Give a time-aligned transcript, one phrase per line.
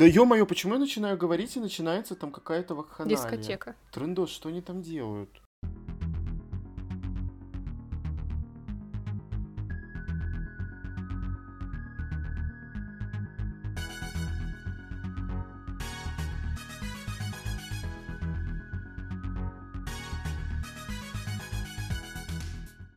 [0.00, 3.18] Да ё-моё, почему я начинаю говорить, и начинается там какая-то вакханалия?
[3.18, 3.76] Дискотека.
[3.92, 5.28] Трындос, что они там делают?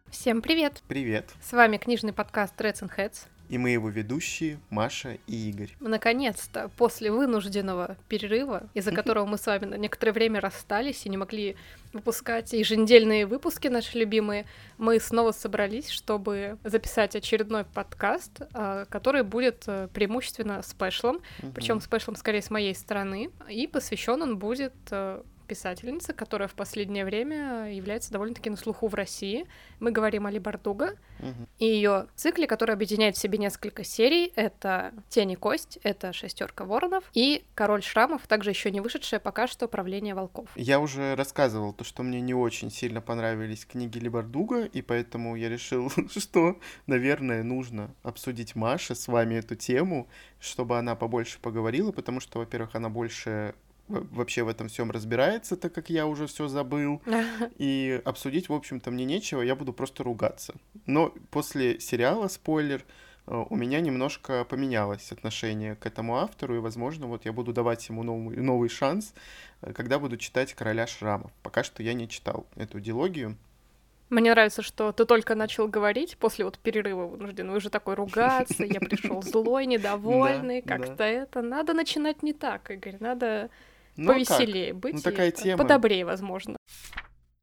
[0.10, 0.82] Всем привет!
[0.88, 1.34] Привет.
[1.42, 3.28] С вами книжный подкаст Reds and Heads.
[3.54, 5.76] И мы его ведущие Маша и Игорь.
[5.80, 11.18] Наконец-то, после вынужденного перерыва, из-за которого мы с вами на некоторое время расстались и не
[11.18, 11.56] могли
[11.94, 14.48] выпускать еженедельные выпуски наши любимые,
[14.80, 21.22] мы снова собрались, чтобы записать очередной подкаст, а, который будет э, преимущественно спешлом,
[21.54, 27.06] причем спешлом скорее с моей стороны, и посвящен он будет э, писательница, которая в последнее
[27.06, 29.46] время является довольно-таки на слуху в России.
[29.80, 31.48] Мы говорим о Ли Бардуга Мгм.
[31.60, 34.34] и ее цикле, который объединяет в себе несколько серий.
[34.36, 39.48] Это «Тень и кость», это «Шестерка воронов» и «Король шрамов», также еще не вышедшее пока
[39.48, 40.50] что «Правление волков».
[40.56, 45.50] Я уже рассказывал то, что мне не очень сильно понравились книги Либардуга, и поэтому я
[45.50, 50.08] решил, что, наверное, нужно обсудить Маше с вами эту тему,
[50.40, 53.56] чтобы она побольше поговорила, потому что, во-первых, она больше
[53.88, 57.02] вообще в этом всем разбирается, так как я уже все забыл.
[57.58, 60.56] И обсудить, в общем-то, мне нечего, я буду просто ругаться.
[60.86, 62.84] Но после сериала, спойлер,
[63.28, 67.88] э, у меня немножко поменялось отношение к этому автору, и, возможно, вот я буду давать
[67.90, 69.14] ему новый, новый шанс,
[69.62, 71.32] э, когда буду читать «Короля шрамов».
[71.42, 73.38] Пока что я не читал эту дилогию.
[74.10, 78.80] Мне нравится, что ты только начал говорить после вот перерыва вынужденного, уже такой ругаться, я
[78.80, 81.42] пришел злой, недовольный, как-то это.
[81.42, 83.50] Надо начинать не так, Игорь, надо
[83.96, 84.16] Ну, как?
[84.16, 84.96] повеселее быть.
[84.96, 85.64] Ну, такая тема.
[85.64, 86.58] Подобрее, возможно.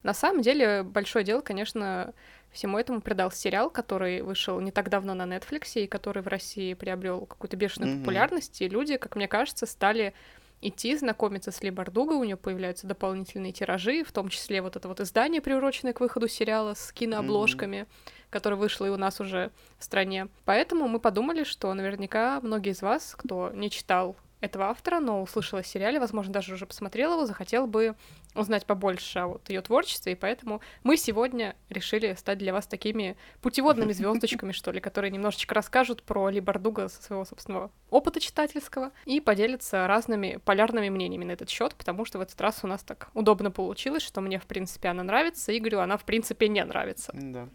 [0.03, 2.15] На самом деле, большое дело, конечно,
[2.51, 6.75] всему этому придал сериал, который вышел не так давно на Netflix, и который в России
[6.75, 8.01] приобрел какую-то бешеную Мгм.
[8.01, 10.15] популярность, и люди, как мне кажется, стали
[10.63, 14.89] идти, знакомиться с Ли Бардуго, у нее появляются дополнительные тиражи, в том числе вот это
[14.89, 17.87] вот издание, приуроченное к выходу сериала с кинообложками,
[18.31, 20.29] которое вышло и у нас уже в стране.
[20.45, 25.59] Поэтому мы подумали, что наверняка многие из вас, кто не читал этого автора, но услышал
[25.59, 27.95] о сериале, возможно, даже уже посмотрел его, захотел бы
[28.35, 33.17] узнать побольше о вот ее творчестве, и поэтому мы сегодня решили стать для вас такими
[33.43, 38.93] путеводными звездочками, что ли, которые немножечко расскажут про Ли Бардуга со своего собственного опыта читательского
[39.05, 42.83] и поделятся разными полярными мнениями на этот счет, потому что в этот раз у нас
[42.83, 47.13] так удобно получилось, что мне, в принципе, она нравится, Игорю она, в принципе, не нравится.
[47.15, 47.49] Да.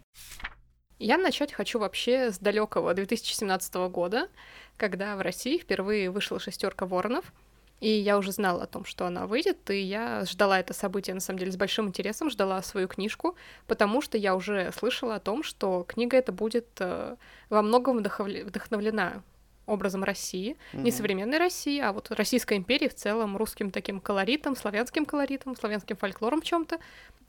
[0.98, 4.30] Я начать хочу вообще с далекого 2017 года,
[4.76, 7.32] когда в России впервые вышла шестерка воронов.
[7.80, 11.20] И я уже знала о том, что она выйдет, и я ждала это событие, на
[11.20, 15.42] самом деле, с большим интересом, ждала свою книжку, потому что я уже слышала о том,
[15.42, 17.16] что книга эта будет э,
[17.50, 19.22] во многом вдохновлена
[19.66, 20.90] образом России, не Мгм.
[20.92, 26.40] современной России, а вот Российской империи в целом, русским таким колоритом, славянским колоритом, славянским фольклором
[26.42, 26.78] чем-то,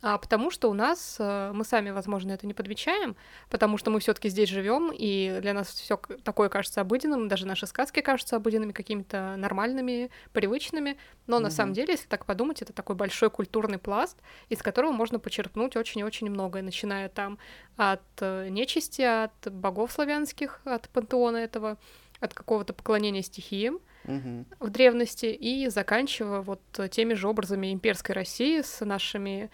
[0.02, 3.16] а потому что у нас, э, мы сами, возможно, это не подмечаем,
[3.50, 7.66] потому что мы все-таки здесь живем, и для нас все такое кажется обыденным, даже наши
[7.66, 11.52] сказки кажутся обыденными, какими-то нормальными, привычными, но на Мгм.
[11.52, 14.18] самом деле, если так подумать, это такой большой культурный пласт,
[14.50, 17.40] из которого можно почерпнуть очень и очень многое, начиная там
[17.76, 21.78] от э, нечисти, от богов славянских, от пантеона этого,
[22.20, 24.46] от какого-то поклонения стихиям Мгм.
[24.60, 26.62] в древности и заканчивая вот
[26.92, 29.50] теми же образами имперской России с нашими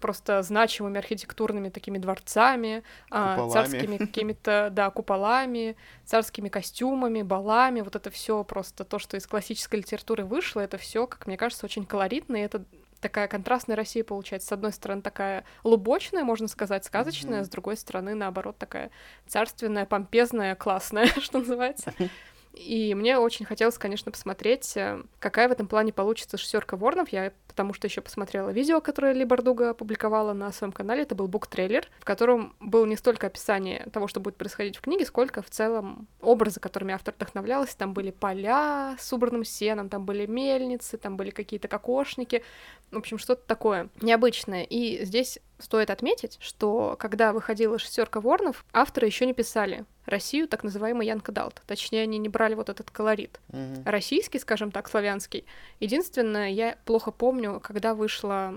[0.00, 3.52] просто значимыми архитектурными такими дворцами, а, Куполами.
[3.52, 5.76] царскими какими-то, да, куполами,
[6.06, 11.06] царскими костюмами, балами, вот это все просто то, что из классической литературы вышло, это все,
[11.06, 12.64] как мне кажется, очень колоритно, и это
[13.00, 14.48] такая контрастная Россия получается.
[14.48, 17.44] С одной стороны, такая лубочная, можно сказать, сказочная, Мгм.
[17.44, 18.90] с другой стороны, наоборот, такая
[19.26, 21.92] царственная, помпезная, классная, что называется.
[22.54, 27.10] И мне очень хотелось, конечно, посмотреть, э, какая в этом плане получится шестерка Ворнов.
[27.10, 31.02] Я потому что еще посмотрела видео, которое Ли Бардуга опубликовала на своем канале.
[31.02, 35.04] Это был бук-трейлер, в котором было не столько описание того, что будет происходить в книге,
[35.04, 37.74] сколько в целом образы, которыми автор вдохновлялась.
[37.74, 42.44] Там были поля с убранным сеном, там были мельницы, там были какие-то кокошники.
[42.92, 44.62] В общем, что-то такое необычное.
[44.62, 50.64] И здесь стоит отметить, что когда выходила шестерка Ворнов, авторы еще не писали Россию, так
[50.64, 51.62] называемый Янка Далт.
[51.66, 53.82] Точнее, они не брали вот этот колорит Мгм.
[53.84, 55.44] российский, скажем так, славянский.
[55.78, 58.54] Единственное, я плохо помню, когда вышла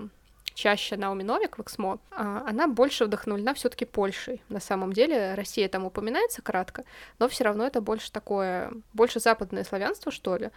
[0.54, 4.40] чаще Науми Новик в Эксмо, а, она больше вдохновлена все таки Польшей.
[4.48, 6.84] На самом деле Россия там упоминается кратко,
[7.18, 10.50] но все равно это больше такое, больше западное славянство, что ли,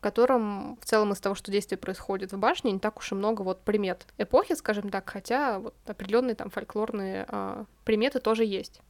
[0.00, 3.14] в котором в целом из того, что действие происходит в башне, не так уж и
[3.14, 8.80] много вот примет эпохи, скажем так, хотя вот определенные там фольклорные а, приметы тоже есть.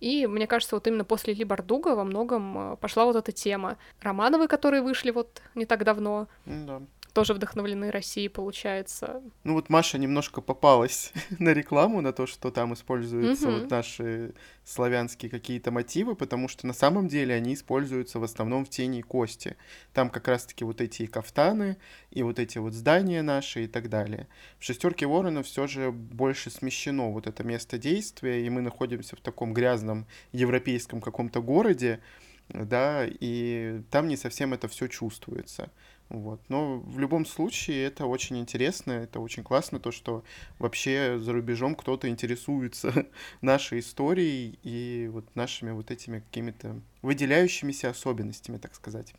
[0.00, 3.78] И мне кажется, вот именно после Ли Бардуга во многом а, пошла вот эта тема.
[4.02, 6.28] Романовы, которые вышли вот не так давно.
[6.44, 9.22] Да тоже вдохновлены Россией, получается.
[9.44, 13.60] Ну вот Маша немножко попалась на рекламу, на то, что там используются угу.
[13.60, 14.34] вот наши
[14.64, 19.02] славянские какие-то мотивы, потому что на самом деле они используются в основном в тени и
[19.02, 19.56] кости.
[19.92, 21.76] Там как раз-таки вот эти и кафтаны,
[22.10, 24.28] и вот эти вот здания наши и так далее.
[24.58, 29.20] В шестерке Ворона все же больше смещено вот это место действия, и мы находимся в
[29.20, 32.00] таком грязном европейском каком-то городе,
[32.48, 35.70] да, и там не совсем это все чувствуется.
[36.10, 36.40] Вот.
[36.48, 40.24] Но в любом случае это очень интересно, это очень классно, то, что
[40.58, 43.06] вообще за рубежом кто-то интересуется
[43.40, 49.14] нашей историей и вот нашими вот этими какими-то выделяющимися особенностями, так сказать.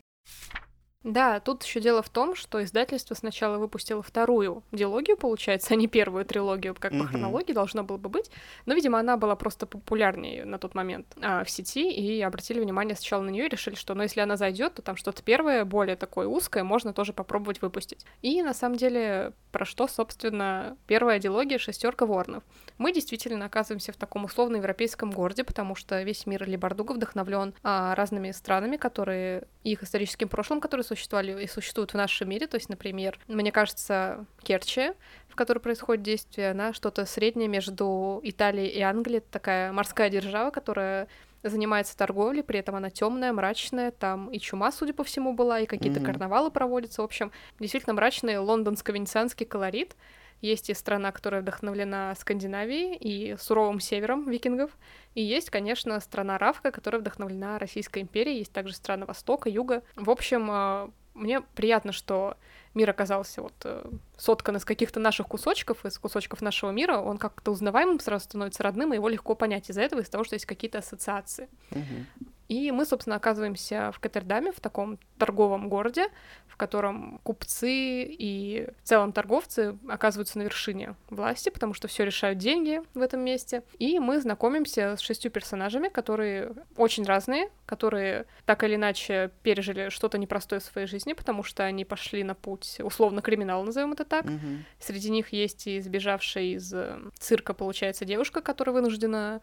[1.04, 5.88] Да, тут еще дело в том, что издательство сначала выпустило вторую диалогию, получается, а не
[5.88, 8.30] первую трилогию, как по хронологии должно было бы быть.
[8.66, 12.94] Но, видимо, она была просто популярнее на тот момент а, в сети, и обратили внимание
[12.94, 15.96] сначала на нее и решили, что, ну, если она зайдет, то там что-то первое, более
[15.96, 18.06] такое узкое, можно тоже попробовать выпустить.
[18.22, 22.44] И на самом деле, про что, собственно, первая диалогия шестерка Ворнов.
[22.78, 27.94] Мы действительно оказываемся в таком условно европейском городе, потому что весь мир Либардуга вдохновлен а,
[27.94, 32.46] разными странами, которые их историческим прошлым, которые существовали и существуют в нашем мире.
[32.46, 34.92] То есть, например, мне кажется, Керчи,
[35.28, 39.18] в которой происходит действие, она что-то среднее между Италией и Англией.
[39.18, 41.08] Это такая морская держава, которая
[41.42, 45.66] занимается торговлей, при этом она темная, мрачная, там и чума, судя по всему, была, и
[45.66, 46.04] какие-то mm-hmm.
[46.04, 47.02] карнавалы проводятся.
[47.02, 49.96] В общем, действительно мрачный лондонско-венецианский колорит.
[50.42, 54.72] Есть и страна, которая вдохновлена Скандинавией и суровым севером викингов.
[55.14, 58.38] И есть, конечно, страна Равка, которая вдохновлена Российской империей.
[58.38, 59.82] Есть также страны Востока, Юга.
[59.94, 62.36] В общем, э, мне приятно, что
[62.74, 63.84] мир оказался вот э,
[64.16, 68.92] соткан из каких-то наших кусочков, из кусочков нашего мира, он как-то узнаваемым сразу становится родным,
[68.92, 71.48] и его легко понять из-за этого, из-за того, что есть какие-то ассоциации.
[71.70, 72.26] Угу.
[72.52, 76.08] И мы, собственно, оказываемся в Катердаме, в таком торговом городе,
[76.46, 82.38] в котором купцы и в целом торговцы оказываются на вершине власти, потому что все решают
[82.38, 83.62] деньги в этом месте.
[83.78, 90.18] И мы знакомимся с шестью персонажами, которые очень разные, которые так или иначе пережили что-то
[90.18, 94.26] непростое в своей жизни, потому что они пошли на путь условно криминал, назовем это так.
[94.26, 94.58] Mm-hmm.
[94.78, 96.74] Среди них есть и сбежавшая из
[97.18, 99.40] цирка, получается, девушка, которая вынуждена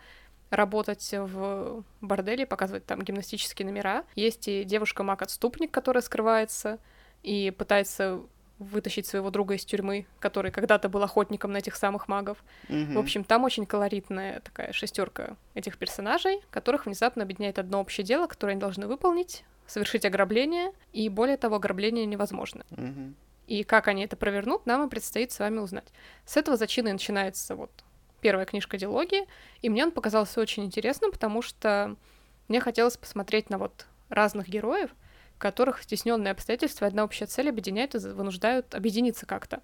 [0.49, 4.03] работать в борделе, показывать там гимнастические номера.
[4.15, 6.79] Есть и девушка-маг-отступник, которая скрывается
[7.23, 8.21] и пытается
[8.59, 12.43] вытащить своего друга из тюрьмы, который когда-то был охотником на этих самых магов.
[12.67, 12.93] Mm-hmm.
[12.93, 18.27] В общем, там очень колоритная такая шестерка этих персонажей, которых внезапно объединяет одно общее дело,
[18.27, 22.65] которое они должны выполнить, совершить ограбление, и более того, ограбление невозможно.
[22.71, 23.13] Mm-hmm.
[23.47, 25.87] И как они это провернут, нам и предстоит с вами узнать.
[26.25, 27.71] С этого зачина начинается вот
[28.19, 29.27] первая книжка диалогии,
[29.61, 31.95] и мне он показался очень интересным, потому что
[32.47, 34.91] мне хотелось посмотреть на вот разных героев,
[35.37, 39.61] которых стесненные обстоятельства и одна общая цель объединяют и вынуждают объединиться как-то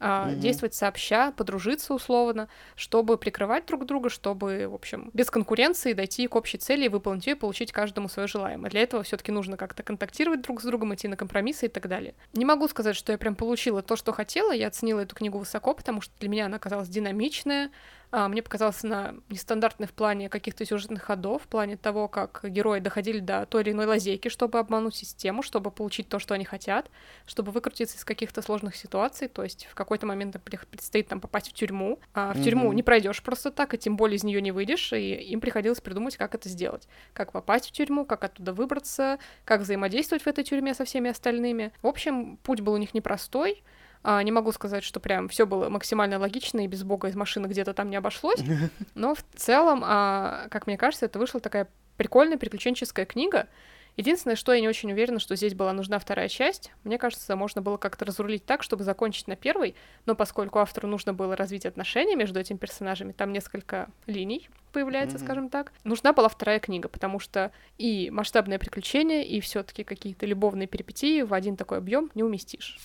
[0.00, 0.36] mm-hmm.
[0.36, 6.36] действовать сообща, подружиться условно, чтобы прикрывать друг друга, чтобы, в общем, без конкуренции дойти к
[6.36, 8.70] общей цели и выполнить ее и получить каждому свое желаемое.
[8.70, 12.14] Для этого все-таки нужно как-то контактировать друг с другом, идти на компромиссы и так далее.
[12.32, 15.74] Не могу сказать, что я прям получила то, что хотела, я оценила эту книгу высоко,
[15.74, 17.70] потому что для меня она оказалась динамичная,
[18.10, 23.18] мне показалось она нестандартной в плане каких-то сюжетных ходов, в плане того, как герои доходили
[23.18, 26.90] до той или иной лазейки, чтобы обмануть систему, чтобы получить то, что они хотят,
[27.26, 29.28] чтобы выкрутиться из каких-то сложных ситуаций.
[29.28, 31.98] То есть в какой-то момент им предстоит там попасть в тюрьму.
[32.14, 32.44] А в mm-hmm.
[32.44, 35.80] тюрьму не пройдешь просто так, и тем более из нее не выйдешь, и им приходилось
[35.80, 36.88] придумать, как это сделать.
[37.12, 41.72] Как попасть в тюрьму, как оттуда выбраться, как взаимодействовать в этой тюрьме со всеми остальными.
[41.82, 43.62] В общем, путь был у них непростой,
[44.02, 47.46] а, не могу сказать, что прям все было максимально логично и без бога из машины
[47.46, 48.40] где-то там не обошлось.
[48.94, 53.48] Но в целом, а, как мне кажется, это вышла такая прикольная приключенческая книга.
[53.96, 56.70] Единственное, что я не очень уверена, что здесь была нужна вторая часть.
[56.84, 59.74] Мне кажется, можно было как-то разрулить так, чтобы закончить на первой,
[60.06, 65.24] но поскольку автору нужно было развить отношения между этими персонажами, там несколько линий появляется, mm-hmm.
[65.24, 70.68] скажем так, нужна была вторая книга, потому что и масштабное приключение, и все-таки какие-то любовные
[70.68, 72.78] перипетии в один такой объем не уместишь.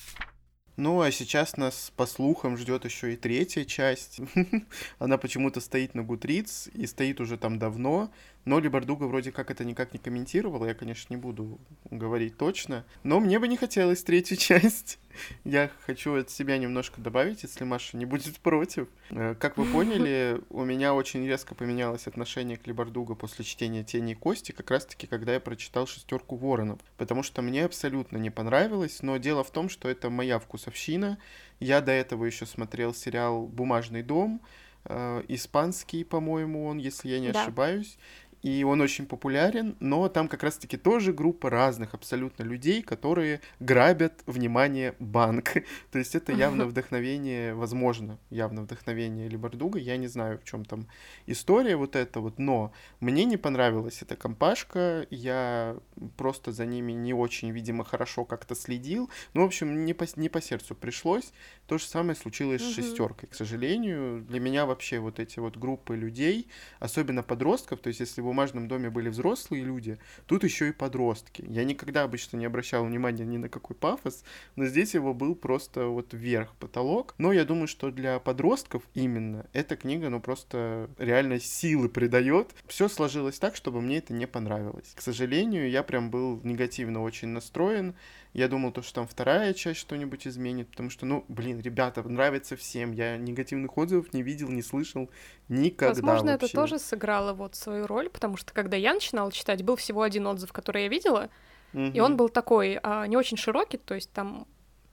[0.76, 4.20] Ну, а сейчас нас, по слухам, ждет еще и третья часть.
[5.00, 8.12] Она почему-то стоит на Гутриц и стоит уже там давно,
[8.46, 11.60] Но Либардуга вроде как это никак не комментировала, я, конечно, не буду
[11.90, 12.84] говорить точно.
[13.04, 15.00] Но мне бы не хотелось третью часть.
[15.44, 18.88] Я хочу от себя немножко добавить, если Маша не будет против.
[19.12, 24.14] Э, как вы поняли, у меня очень резко поменялось отношение к Либардуга после чтения «Тени
[24.14, 26.80] и кости», как раз-таки, когда я прочитал «Шестерку воронов».
[26.98, 31.18] Потому что мне абсолютно не понравилось, но дело в том, что это моя вкусовщина.
[31.60, 34.42] Я до этого еще смотрел сериал «Бумажный дом»,
[34.86, 37.44] э, испанский, по-моему, он, если я не да.
[37.44, 37.98] ошибаюсь
[38.44, 44.22] и он очень популярен, но там как раз-таки тоже группа разных абсолютно людей, которые грабят,
[44.26, 45.54] внимание, банк.
[45.92, 50.88] То есть это явно вдохновение, возможно, явно вдохновение Либардуга, я не знаю, в чем там
[51.26, 55.78] история вот эта вот, но мне не понравилась эта компашка, я
[56.18, 60.28] просто за ними не очень, видимо, хорошо как-то следил, ну, в общем, не по, не
[60.28, 61.32] по сердцу пришлось,
[61.66, 65.96] то же самое случилось с шестеркой, к сожалению, для меня вообще вот эти вот группы
[65.96, 70.72] людей, особенно подростков, то есть если вы бумажном доме были взрослые люди, тут еще и
[70.72, 71.46] подростки.
[71.48, 74.24] Я никогда обычно не обращал внимания ни на какой пафос,
[74.56, 77.14] но здесь его был просто вот вверх потолок.
[77.20, 82.56] Но я думаю, что для подростков именно эта книга, ну просто реально силы придает.
[82.68, 84.94] Все сложилось так, чтобы мне это не понравилось.
[84.96, 87.96] К сожалению, я прям был негативно очень настроен.
[88.34, 92.56] Я думал, то, что там вторая часть что-нибудь изменит, потому что, ну, блин, ребята, нравится
[92.56, 92.92] всем.
[92.92, 95.10] Я негативных отзывов не видел, не слышал
[95.50, 96.48] никогда Возможно, вообще.
[96.48, 100.26] это тоже сыграло вот свою роль, потому что когда я начинала читать, был всего один
[100.26, 101.30] отзыв, который я видела,
[101.74, 101.84] угу.
[101.84, 104.48] и он был такой а, не очень широкий, то есть там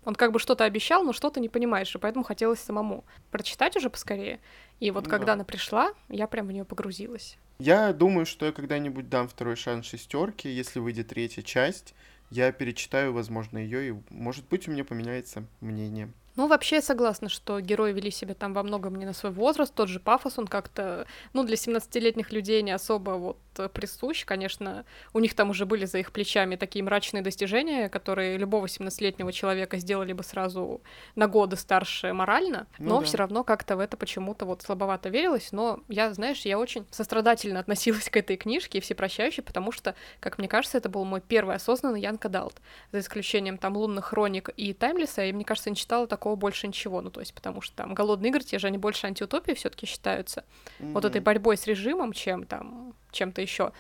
[0.05, 3.89] он как бы что-то обещал, но что-то не понимаешь, и поэтому хотелось самому прочитать уже
[3.91, 4.41] поскорее.
[4.81, 5.33] И вот ну, когда да.
[5.35, 7.39] она пришла, я прям в нее погрузилась.
[7.59, 11.95] Я думаю, что я когда-нибудь дам второй шанс шестерке, если выйдет третья часть
[12.31, 16.11] я перечитаю, возможно, ее, и, может быть, у меня поменяется мнение.
[16.37, 19.75] Ну, вообще я согласна, что герои вели себя там во многом не на свой возраст,
[19.75, 25.21] тот же пафос, он как-то, ну, для 17-летних людей не особо вот присущ, конечно, у
[25.21, 30.13] них там уже были за их плечами такие мрачные достижения, которые любого 17-летнего человека сделали
[30.13, 30.81] бы сразу
[31.15, 33.07] на годы старше морально, ну, но да.
[33.07, 37.61] все равно как-то в это почему-то вот слабовато верилось, но я, знаешь, я очень сострадательно
[37.61, 41.57] относилась к этой книжке и всепрощающей, потому что, как мне кажется, это был мой первый
[41.57, 42.57] осознанный Янка Далт,
[42.93, 47.01] за исключением там лунных хроник и Таймлиса, и мне кажется, не читала такого больше ничего.
[47.01, 50.45] Ну, то есть, потому что там голодные игры, те же они больше антиутопии все-таки считаются.
[50.79, 50.93] Mm-hmm.
[50.93, 53.73] Вот этой борьбой с режимом, чем там, чем-то еще.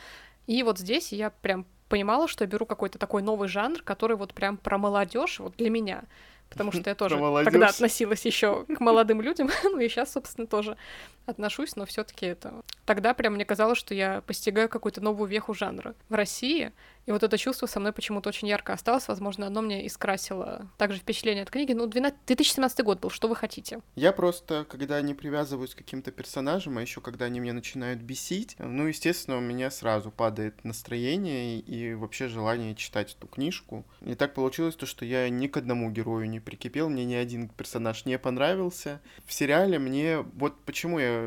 [0.46, 4.32] И вот здесь я прям понимала, что я беру какой-то такой новый жанр, который вот
[4.32, 6.04] прям про молодежь, вот для меня.
[6.48, 10.76] Потому что я тоже тогда относилась еще к молодым людям, ну и сейчас, собственно, тоже
[11.30, 12.62] отношусь, но все-таки это.
[12.84, 16.72] Тогда прям мне казалось, что я постигаю какую-то новую веху жанра в России,
[17.06, 19.08] и вот это чувство со мной почему-то очень ярко осталось.
[19.08, 21.72] Возможно, оно мне искрасило также впечатление от книги.
[21.72, 22.18] Ну, 12...
[22.26, 23.80] 2017 год был, что вы хотите?
[23.96, 28.54] Я просто, когда не привязываюсь к каким-то персонажам, а еще когда они меня начинают бесить,
[28.58, 33.84] ну, естественно, у меня сразу падает настроение и вообще желание читать эту книжку.
[34.02, 37.48] И так получилось то, что я ни к одному герою не прикипел, мне ни один
[37.48, 39.00] персонаж не понравился.
[39.26, 40.18] В сериале мне...
[40.34, 41.19] Вот почему я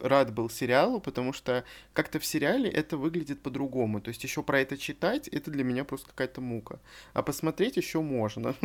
[0.00, 4.00] рад был сериалу, потому что как-то в сериале это выглядит по-другому.
[4.00, 6.80] То есть еще про это читать, это для меня просто какая-то мука.
[7.12, 8.54] А посмотреть еще можно.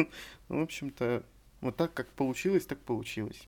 [0.49, 1.23] Ну, в общем-то,
[1.61, 3.47] вот так как получилось, так получилось.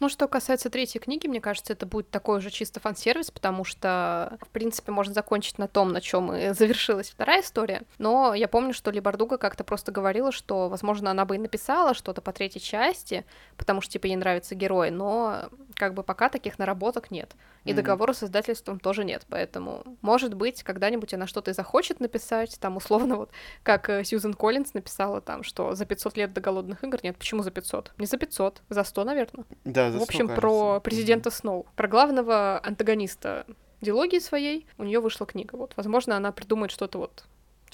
[0.00, 4.36] Ну, что касается третьей книги, мне кажется, это будет такой же чисто фан-сервис, потому что,
[4.42, 7.84] в принципе, можно закончить на том, на чем и завершилась вторая история.
[7.98, 12.20] Но я помню, что Либардуга как-то просто говорила, что, возможно, она бы и написала что-то
[12.20, 13.24] по третьей части,
[13.56, 17.34] потому что, типа, ей нравится герой, но как бы пока таких наработок нет.
[17.64, 17.74] И mm-hmm.
[17.74, 22.76] договора с издательством тоже нет, поэтому, может быть, когда-нибудь она что-то и захочет написать, там,
[22.76, 23.30] условно, вот,
[23.62, 27.42] как э, Сьюзен Коллинз написала там, что за 500 лет до голодных игр, нет, почему
[27.42, 27.92] за 500?
[27.98, 29.44] Не за 500, за 100, наверное.
[29.64, 30.40] Да, за 100, В общем, кажется.
[30.40, 31.34] про президента mm-hmm.
[31.34, 33.46] Сноу, про главного антагониста
[33.80, 37.24] дилогии своей у нее вышла книга, вот, возможно, она придумает что-то вот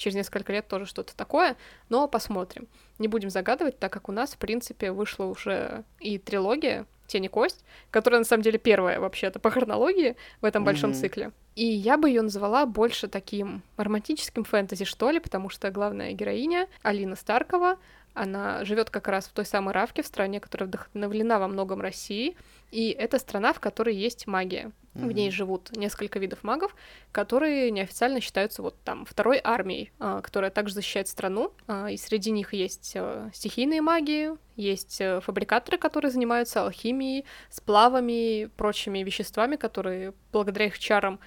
[0.01, 1.55] через несколько лет тоже что-то такое,
[1.89, 2.67] но посмотрим.
[2.97, 7.27] Не будем загадывать, так как у нас, в принципе, вышла уже и трилогия «Тень и
[7.27, 10.65] кость», которая, на самом деле, первая вообще-то по хронологии в этом mm-hmm.
[10.65, 11.31] большом цикле.
[11.55, 16.67] И я бы ее назвала больше таким романтическим фэнтези, что ли, потому что главная героиня
[16.81, 17.77] Алина Старкова,
[18.13, 22.35] она живет как раз в той самой Равке, в стране, которая вдохновлена во многом Россией,
[22.71, 24.71] и это страна, в которой есть магия.
[24.93, 25.07] Mm-hmm.
[25.07, 26.75] В ней живут несколько видов магов,
[27.11, 31.53] которые неофициально считаются вот там второй армией, а, которая также защищает страну.
[31.67, 38.49] А, и среди них есть а, стихийные маги, есть э, фабрикаторы, которые занимаются алхимией, сплавами,
[38.57, 41.19] прочими веществами, которые благодаря их чарам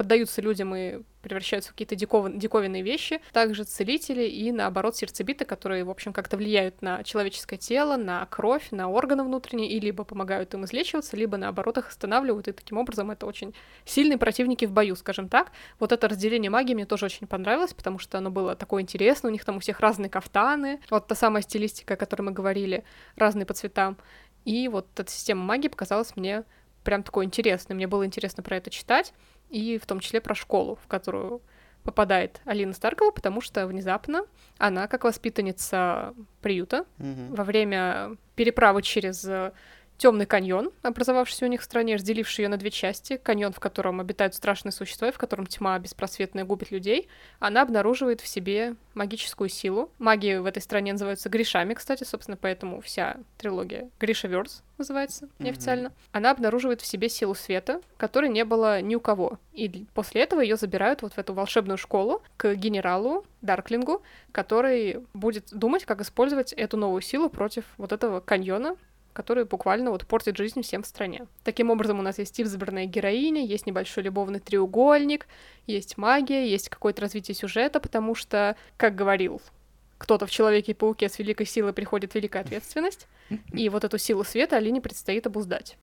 [0.00, 2.34] поддаются людям и превращаются в какие-то диков...
[2.34, 3.20] диковинные вещи.
[3.34, 8.68] Также целители и, наоборот, сердцебиты, которые, в общем, как-то влияют на человеческое тело, на кровь,
[8.70, 13.10] на органы внутренние, и либо помогают им излечиваться, либо, наоборот, их останавливают, и таким образом
[13.10, 13.54] это очень
[13.84, 15.52] сильные противники в бою, скажем так.
[15.78, 19.32] Вот это разделение магии мне тоже очень понравилось, потому что оно было такое интересное, у
[19.32, 22.84] них там у всех разные кафтаны, вот та самая стилистика, о которой мы говорили,
[23.16, 23.98] разные по цветам.
[24.46, 26.44] И вот эта система магии показалась мне
[26.84, 27.76] прям такой интересной.
[27.76, 29.12] Мне было интересно про это читать
[29.50, 31.40] и в том числе про школу, в которую
[31.82, 34.24] попадает Алина Старкова, потому что внезапно
[34.58, 37.34] она, как воспитанница приюта, Мгм.
[37.34, 39.26] во время переправы через
[40.00, 44.00] темный каньон, образовавшийся у них в стране, разделивший ее на две части, каньон, в котором
[44.00, 47.06] обитают страшные существа, и в котором тьма беспросветная губит людей,
[47.38, 49.90] она обнаруживает в себе магическую силу.
[49.98, 55.92] Маги в этой стране называются грешами, кстати, собственно, поэтому вся трилогия Гришаверс называется неофициально.
[56.12, 59.38] Она обнаруживает в себе силу света, которой не было ни у кого.
[59.52, 64.02] И после этого ее забирают вот в эту волшебную школу к генералу Дарклингу,
[64.32, 68.76] который будет думать, как использовать эту новую силу против вот этого каньона,
[69.12, 71.26] который буквально вот портит жизнь всем в стране.
[71.44, 75.26] Таким образом, у нас есть избранная героиня, есть небольшой любовный треугольник,
[75.66, 79.40] есть магия, есть какое-то развитие сюжета, потому что, как говорил
[80.00, 83.06] кто-то в Человеке-пауке с великой силой приходит великая ответственность,
[83.52, 85.76] и вот эту силу света Алине предстоит обуздать.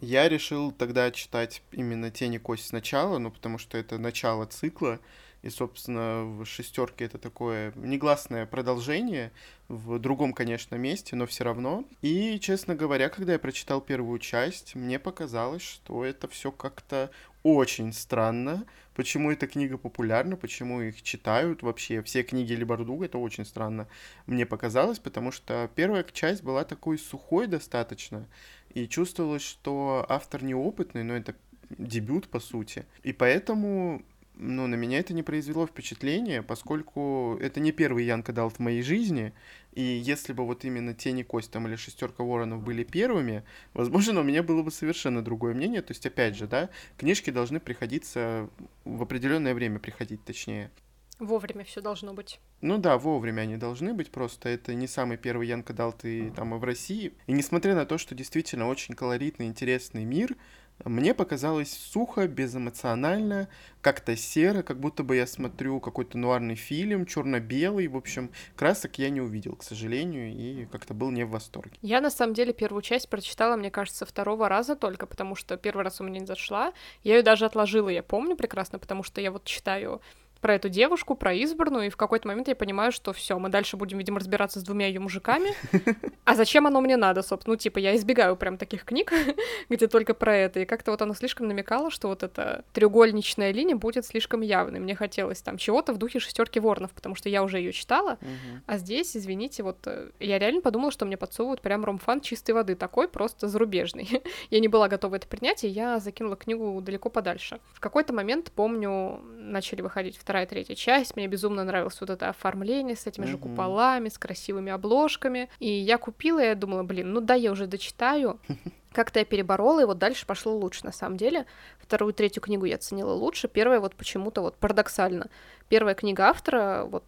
[0.00, 4.98] Я решил тогда читать именно «Тени кость» сначала, ну, потому что это начало цикла,
[5.42, 9.32] и, собственно, в шестерке это такое негласное продолжение,
[9.68, 11.84] в другом, конечно, месте, но все равно.
[12.02, 17.10] И, честно говоря, когда я прочитал первую часть, мне показалось, что это все как-то
[17.42, 18.66] очень странно.
[18.94, 22.02] Почему эта книга популярна, почему их читают вообще.
[22.02, 23.86] Все книги Либардуга, это очень странно.
[24.26, 28.26] Мне показалось, потому что первая часть была такой сухой достаточно,
[28.74, 31.34] и чувствовалось, что автор неопытный, но это
[31.70, 32.84] дебют, по сути.
[33.02, 34.02] И поэтому
[34.40, 38.82] ну, на меня это не произвело впечатления, поскольку это не первый Янка дал в моей
[38.82, 39.34] жизни,
[39.72, 43.44] и если бы вот именно Тени Кость там или Шестерка Воронов были первыми,
[43.74, 45.82] возможно, у меня было бы совершенно другое мнение.
[45.82, 48.48] То есть, опять же, да, книжки должны приходиться
[48.84, 50.70] в определенное время приходить, точнее.
[51.18, 52.40] Вовремя все должно быть.
[52.62, 56.54] Ну да, вовремя они должны быть, просто это не самый первый Янка дал ты там
[56.54, 57.12] и в России.
[57.26, 60.34] И несмотря на то, что действительно очень колоритный, интересный мир,
[60.84, 63.48] мне показалось сухо, безэмоционально,
[63.80, 67.86] как-то серо, как будто бы я смотрю какой-то нуарный фильм, черно-белый.
[67.88, 71.72] В общем, красок я не увидел, к сожалению, и как-то был не в восторге.
[71.82, 75.84] Я, на самом деле, первую часть прочитала, мне кажется, второго раза только, потому что первый
[75.84, 76.72] раз у меня не зашла.
[77.02, 80.00] Я ее даже отложила, я помню прекрасно, потому что я вот читаю
[80.40, 83.76] про эту девушку, про избранную, и в какой-то момент я понимаю, что все, мы дальше
[83.76, 85.50] будем, видимо, разбираться с двумя ее мужиками.
[86.24, 87.54] А зачем оно мне надо, собственно?
[87.54, 89.12] Ну, типа, я избегаю прям таких книг,
[89.68, 90.60] где только про это.
[90.60, 94.78] И как-то вот оно слишком намекало, что вот эта треугольничная линия будет слишком явной.
[94.78, 98.18] Мне хотелось там чего-то в духе шестерки Воронов, потому что я уже ее читала.
[98.66, 102.76] А здесь, извините, вот э, я реально подумала, что мне подсовывают прям ромфан чистой воды,
[102.76, 104.22] такой просто зарубежный.
[104.50, 107.58] я не была готова это принять, и я закинула книгу далеко подальше.
[107.72, 112.94] В какой-то момент, помню, начали выходить вторая, третья часть, мне безумно нравилось вот это оформление
[112.94, 117.20] с этими же куполами, с красивыми обложками, и я купила, и я думала, блин, ну
[117.20, 118.38] да, я уже дочитаю,
[118.92, 121.46] как-то я переборола, и вот дальше пошло лучше, на самом деле.
[121.80, 125.26] Вторую, третью книгу я ценила лучше, первая вот почему-то вот парадоксально.
[125.68, 127.02] Первая книга автора, вот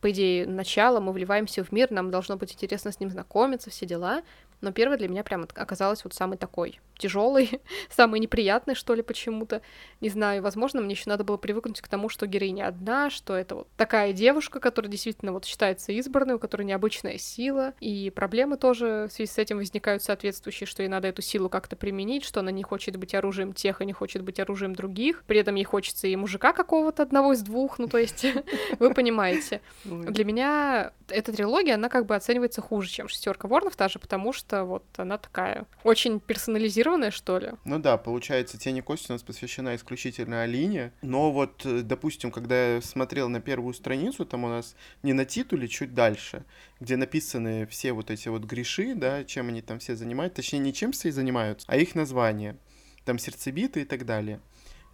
[0.00, 3.86] по идее, начало, мы вливаемся в мир, нам должно быть интересно с ним знакомиться, все
[3.86, 4.22] дела.
[4.60, 9.62] Но первая для меня прям оказалась вот самый такой тяжелый, самый неприятный, что ли, почему-то.
[10.00, 13.54] Не знаю, возможно, мне еще надо было привыкнуть к тому, что героиня одна, что это
[13.54, 19.06] вот такая девушка, которая действительно вот считается избранной, у которой необычная сила, и проблемы тоже
[19.08, 22.50] в связи с этим возникают соответствующие, что ей надо эту силу как-то применить, что она
[22.50, 26.08] не хочет быть оружием тех и не хочет быть оружием других, при этом ей хочется
[26.08, 28.26] и мужика какого-то одного из двух, ну то есть
[28.78, 29.60] вы понимаете.
[29.84, 34.47] Для меня эта трилогия, она как бы оценивается хуже, чем шестерка Ворнов, даже потому что
[34.52, 37.52] вот она такая очень персонализированная, что ли.
[37.64, 40.92] Ну да, получается, «Тени кости» у нас посвящена исключительно Алине.
[41.02, 45.24] Но вот, э, допустим, когда я смотрел на первую страницу, там у нас не на
[45.24, 46.44] титуле, чуть дальше,
[46.80, 50.36] где написаны все вот эти вот греши, да, чем они там все занимаются.
[50.36, 52.56] Точнее, не чем все занимаются, а их название.
[53.04, 54.40] Там сердцебиты и так далее.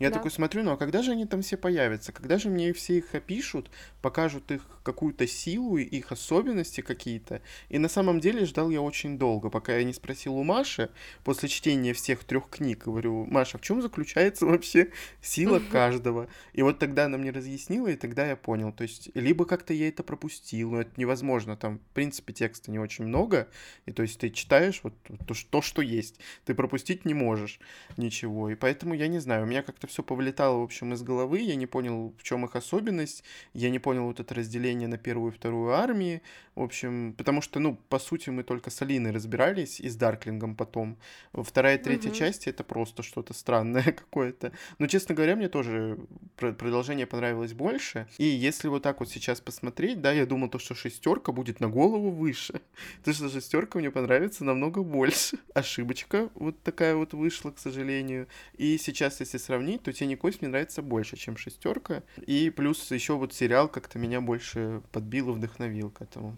[0.00, 0.16] Я Да.
[0.16, 2.12] такой смотрю, ну а когда же они там все появятся?
[2.12, 3.70] Когда же мне все их опишут,
[4.02, 7.40] покажут их какую-то силу, их особенности какие-то?
[7.68, 10.90] И на самом деле ждал я очень долго, пока я не спросил у Маши
[11.22, 12.84] после чтения всех трех книг.
[12.84, 14.90] Говорю, Маша, в чем заключается вообще
[15.22, 16.28] сила каждого?
[16.52, 18.72] И вот тогда она мне разъяснила, и тогда я понял.
[18.72, 21.56] То есть, либо как-то я это пропустил, но это невозможно.
[21.56, 23.48] Там, в принципе, текста не очень много.
[23.86, 24.94] И то есть ты читаешь вот
[25.26, 26.18] то, что есть.
[26.44, 27.60] Ты пропустить не можешь
[27.96, 28.50] ничего.
[28.50, 31.40] И поэтому я не знаю, у меня как-то как-то все повылетало, в общем, из головы,
[31.40, 35.32] я не понял, в чем их особенность, я не понял вот это разделение на первую
[35.32, 36.22] и вторую армии,
[36.54, 40.54] в общем, потому что, ну, по сути, мы только с Алиной разбирались и с Дарклингом
[40.54, 40.96] потом.
[41.32, 42.16] Вторая и третья угу.
[42.16, 44.52] части— это просто что-то странное какое-то.
[44.78, 45.98] Но, честно говоря, мне тоже
[46.36, 50.74] продолжение понравилось больше, и если вот так вот сейчас посмотреть, да, я думал, то, что
[50.74, 52.60] шестерка будет на голову выше,
[53.04, 55.38] то, что шестерка мне понравится намного больше.
[55.54, 58.28] Ошибочка вот такая вот вышла, к сожалению.
[58.56, 62.02] И сейчас, если сравнить, то Тени Кость мне нравится больше, чем шестерка.
[62.26, 66.36] И плюс еще вот сериал как-то меня больше подбил и вдохновил к этому.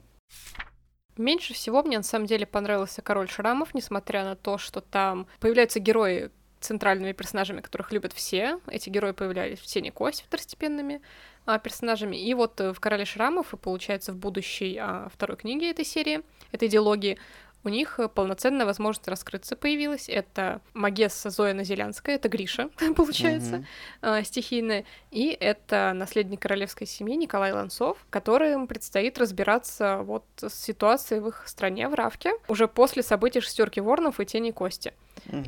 [1.17, 5.81] Меньше всего мне на самом деле понравился Король Шрамов, несмотря на то, что там появляются
[5.81, 8.61] герои центральными персонажами, которых любят все.
[8.67, 11.01] Эти герои появлялись в Тени Кость второстепенными
[11.45, 12.17] а, персонажами.
[12.17, 16.23] И вот э, в Короле Шрамов, и получается в будущей а, второй книге этой серии,
[16.53, 17.19] этой идеологии,
[17.67, 20.09] у них э, полноценная возможность раскрыться появилась.
[20.09, 23.65] Это Магесса Зоя Назелянская, это Гриша, получается,
[24.03, 24.25] mm-hmm.
[24.25, 31.29] стихийная, и это наследник королевской семьи Николай Ланцов, которым предстоит разбираться вот с ситуацией в
[31.29, 34.93] их стране, в Равке, уже после событий шестерки Ворнов и Тени Кости.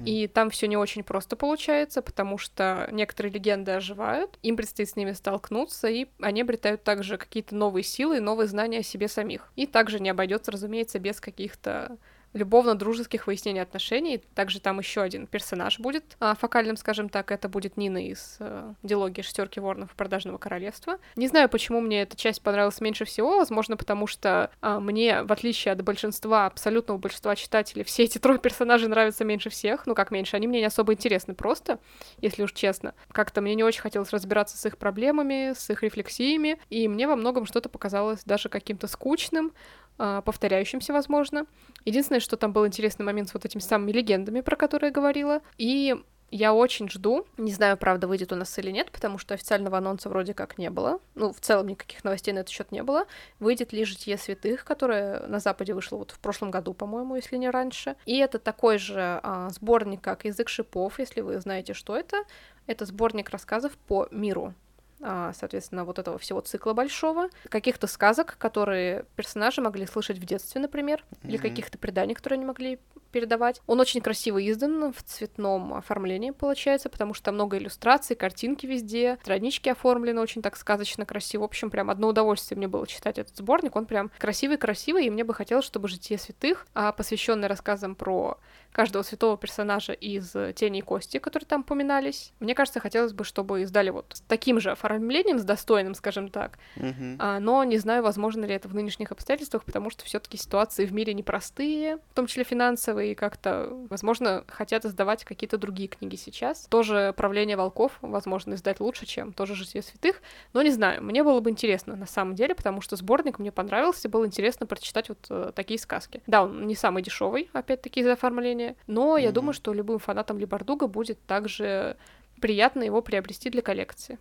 [0.05, 4.97] И там все не очень просто получается, потому что некоторые легенды оживают, им предстоит с
[4.97, 9.53] ними столкнуться, и они обретают также какие-то новые силы и новые знания о себе самих.
[9.57, 11.99] И также не обойдется, разумеется, без каких-то
[12.33, 14.23] любовно-дружеских выяснений отношений.
[14.35, 18.75] Также там еще один персонаж будет а, фокальным, скажем так, это будет Нина из а,
[18.83, 20.99] дилогии «Шестерки ворнов продажного королевства».
[21.17, 25.33] Не знаю, почему мне эта часть понравилась меньше всего, возможно, потому что а, мне, в
[25.33, 30.11] отличие от большинства, абсолютного большинства читателей, все эти трое персонажей нравятся меньше всех, ну как
[30.11, 31.79] меньше, они мне не особо интересны просто,
[32.21, 32.95] если уж честно.
[33.13, 37.17] Как-то мне не очень хотелось разбираться с их проблемами, с их рефлексиями, и мне во
[37.17, 39.53] многом что-то показалось даже каким-то скучным,
[39.99, 41.47] повторяющимся, возможно.
[41.85, 45.41] Единственное, что там был интересный момент с вот этими самыми легендами, про которые я говорила.
[45.57, 45.97] И
[46.31, 47.27] я очень жду.
[47.39, 50.69] Не знаю, правда, выйдет у нас или нет, потому что официального анонса вроде как не
[50.69, 51.01] было.
[51.15, 53.07] Ну, в целом никаких новостей на этот счет не было.
[53.39, 57.49] Выйдет ли «Житие святых», которое на Западе вышло вот в прошлом году, по-моему, если не
[57.49, 57.97] раньше.
[58.05, 62.19] И это такой же а, сборник, как «Язык шипов», если вы знаете, что это.
[62.67, 64.68] Это сборник рассказов по миру а,
[65.01, 71.05] соответственно, вот этого всего цикла большого, каких-то сказок, которые персонажи могли слышать в детстве, например,
[71.11, 71.29] mm-hmm.
[71.29, 72.79] или каких-то преданий, которые они могли
[73.13, 73.61] передавать.
[73.67, 79.69] Он очень красиво издан в цветном оформлении, получается, потому что много иллюстраций, картинки везде, странички
[79.69, 81.43] оформлены очень так сказочно красиво.
[81.43, 83.77] В общем, прям одно удовольствие мне было читать этот сборник.
[83.77, 88.39] Он прям красивый-красивый, и мне бы хотелось, чтобы «Житие святых», а посвященное рассказам про
[88.73, 92.33] каждого святого персонажа из «Тени и кости», которые там упоминались.
[92.41, 96.59] Мне кажется, хотелось бы, чтобы издали вот с таким же оформлением, с достойным, скажем так.
[96.77, 97.17] Mm-hmm.
[97.19, 100.87] А, но не знаю, возможно ли это в нынешних обстоятельствах, потому что все таки ситуации
[100.87, 106.17] в мире непростые, в том числе финансовые, и как-то, возможно, хотят издавать какие-то другие книги
[106.17, 106.67] сейчас.
[106.69, 111.41] Тоже «Правление волков», возможно, издать лучше, чем тоже «Житие святых», но не знаю, мне было
[111.41, 115.53] бы интересно на самом деле, потому что сборник мне понравился, было интересно прочитать вот э,
[115.55, 116.23] такие сказки.
[116.27, 119.23] Да, он не самый дешевый, опять-таки, за оформление, Но mm-hmm.
[119.23, 121.97] я думаю, что любым фанатам Либардуга будет также
[122.41, 124.19] приятно его приобрести для коллекции.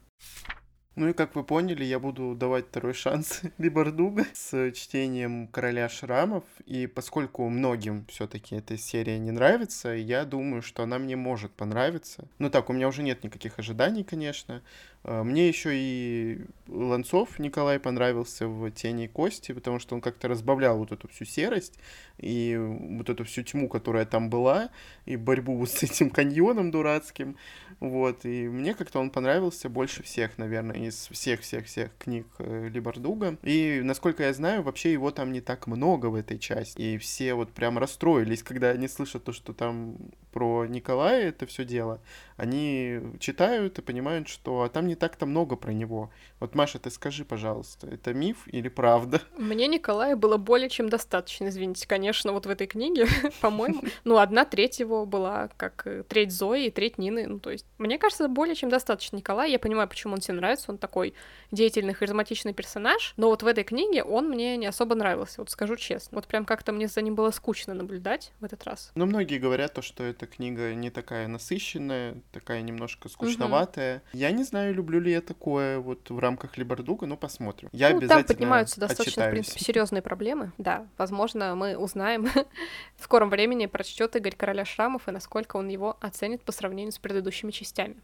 [0.98, 6.44] Ну и как вы поняли, я буду давать второй шанс Либардуга с чтением Короля Шрамов.
[6.66, 12.28] И поскольку многим все-таки эта серия не нравится, я думаю, что она мне может понравиться.
[12.40, 14.64] Ну так, у меня уже нет никаких ожиданий, конечно.
[15.04, 20.28] А, мне еще и Ланцов Николай понравился в «Тени и кости», потому что он как-то
[20.28, 21.80] разбавлял вот эту всю серость
[22.18, 24.70] и вот эту всю тьму, которая там была,
[25.06, 27.38] и борьбу вот с этим каньоном дурацким.
[27.80, 33.38] Вот, и мне как-то он понравился больше всех, наверное, из всех-всех-всех книг э, Либардуга.
[33.44, 36.82] И, насколько я знаю, вообще его там не так много в этой части.
[36.82, 39.96] И все вот прям расстроились, когда они слышат то, что там
[40.38, 42.00] про Николая это все дело.
[42.36, 46.12] Они читают и понимают, что а там не так-то много про него.
[46.40, 49.20] Вот, Маша, ты скажи, пожалуйста, это миф или правда?
[49.36, 53.08] Мне Николая было более чем достаточно, извините, конечно, вот в этой книге,
[53.42, 53.82] по-моему.
[54.04, 57.26] Ну, одна треть его была, как треть Зои и треть Нины.
[57.26, 59.50] Ну, то есть, мне кажется, более чем достаточно Николая.
[59.50, 60.72] Я понимаю, почему он тебе нравится.
[60.72, 61.16] Он такой
[61.52, 63.14] деятельный, харизматичный персонаж.
[63.18, 66.18] Но вот в этой книге он мне не особо нравился, вот скажу честно.
[66.18, 68.92] Вот прям как-то мне за ним было скучно наблюдать в этот раз.
[68.94, 73.98] Но многие говорят то, что эта книга не такая насыщенная, такая немножко скучноватая.
[73.98, 74.18] Угу.
[74.18, 77.70] Я не знаю, люблю ли я такое вот в рамках Либардуга, но посмотрим.
[77.72, 79.30] Я ну, обязательно там поднимаются достаточно, отчитаюсь.
[79.30, 80.52] в принципе, серьезные проблемы.
[80.58, 82.28] Да, возможно, мы узнаем
[82.96, 87.00] в скором времени, прочтет Игорь Короля Шрамов и насколько он его оценит по сравнению с
[87.00, 87.98] предыдущими частями.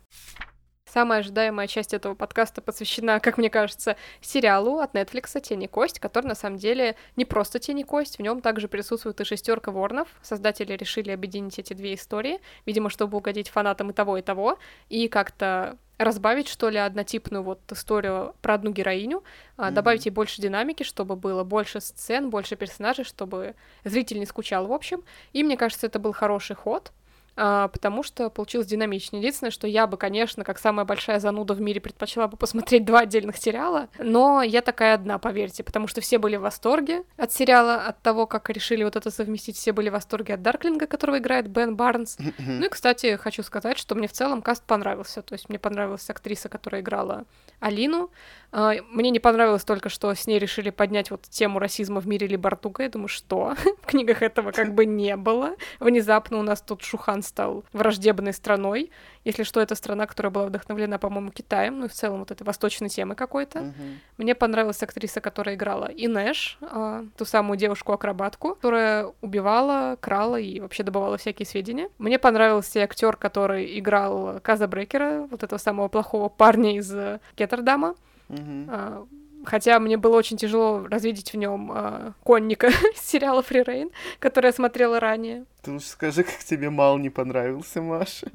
[0.93, 6.27] Самая ожидаемая часть этого подкаста посвящена, как мне кажется, сериалу от Netflix «Тени кость», который
[6.27, 10.08] на самом деле не просто «Тени кость», в нем также присутствует и шестерка ворнов.
[10.21, 15.08] Создатели решили объединить эти две истории, видимо, чтобы угодить фанатам и того, и того, и
[15.08, 19.23] как-то разбавить, что ли, однотипную вот историю про одну героиню,
[19.58, 19.71] mm-hmm.
[19.71, 24.71] добавить ей больше динамики, чтобы было больше сцен, больше персонажей, чтобы зритель не скучал, в
[24.71, 25.03] общем.
[25.32, 26.91] И мне кажется, это был хороший ход
[27.35, 29.21] потому что получилось динамичнее.
[29.21, 32.99] Единственное, что я бы, конечно, как самая большая зануда в мире предпочла бы посмотреть два
[32.99, 37.75] отдельных сериала, но я такая одна, поверьте, потому что все были в восторге от сериала,
[37.75, 41.47] от того, как решили вот это совместить, все были в восторге от Дарклинга, которого играет
[41.47, 42.17] Бен Барнс.
[42.37, 46.09] ну и, кстати, хочу сказать, что мне в целом каст понравился, то есть мне понравилась
[46.09, 47.25] актриса, которая играла
[47.59, 48.11] Алину,
[48.55, 52.27] а, мне не понравилось только, что с ней решили поднять вот тему расизма в мире
[52.27, 52.83] Либартука.
[52.83, 53.55] Я думаю, что?
[53.81, 55.55] в книгах этого как бы не было.
[55.79, 58.91] Внезапно у нас тут Шухан стал враждебной страной.
[59.23, 62.43] Если что, это страна, которая была вдохновлена, по-моему, Китаем, ну и в целом вот этой
[62.43, 63.59] восточной темы какой-то.
[63.59, 63.97] Uh-huh.
[64.17, 70.83] Мне понравилась актриса, которая играла Инеш, э, ту самую девушку-акробатку, которая убивала, крала и вообще
[70.83, 71.89] добывала всякие сведения.
[71.97, 76.93] Мне понравился актер, который играл Каза Брекера, вот этого самого плохого парня из
[77.36, 77.95] Кеттердама.
[78.29, 79.07] Uh-huh.
[79.45, 84.53] Хотя мне было очень тяжело развидеть в нем а, конника сериала Free Reign, который я
[84.53, 85.45] смотрела ранее.
[85.62, 88.32] Ты лучше скажи, как тебе Мал не понравился, Маша.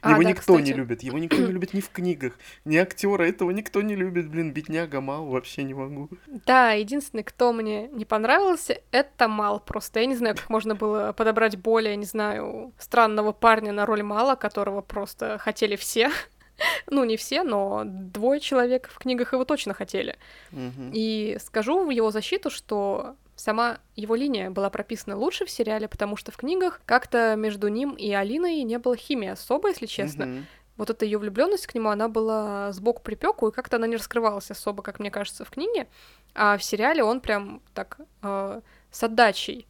[0.00, 0.66] А, его да, никто кстати.
[0.66, 1.02] не любит.
[1.02, 2.32] Его никто не любит ни в книгах,
[2.64, 3.22] ни актера.
[3.22, 4.28] Этого никто не любит.
[4.28, 6.08] Блин, бедняга Мал, вообще не могу.
[6.46, 9.60] Да, единственный, кто мне не понравился, это Мал.
[9.60, 14.02] Просто я не знаю, как можно было подобрать более, не знаю, странного парня на роль
[14.02, 16.10] Мала, которого просто хотели все.
[16.90, 20.16] Ну, не все, но двое человек в книгах его точно хотели.
[20.52, 20.90] Угу.
[20.92, 26.16] И скажу в его защиту, что сама его линия была прописана лучше в сериале, потому
[26.16, 30.26] что в книгах как-то между ним и Алиной не было химии особо, если честно.
[30.26, 30.44] Угу.
[30.78, 34.50] Вот эта ее влюбленность к нему, она была сбоку припеку, и как-то она не раскрывалась
[34.50, 35.88] особо, как мне кажется, в книге.
[36.34, 39.66] А в сериале он прям так э, с отдачей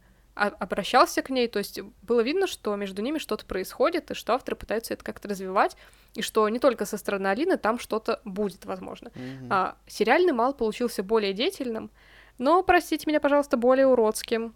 [0.47, 4.55] обращался к ней, то есть было видно, что между ними что-то происходит, и что авторы
[4.55, 5.75] пытаются это как-то развивать,
[6.15, 9.09] и что не только со стороны Алины там что-то будет, возможно.
[9.09, 9.47] Mm-hmm.
[9.49, 11.91] А, сериальный мал получился более деятельным,
[12.37, 14.55] но, простите меня, пожалуйста, более уродским.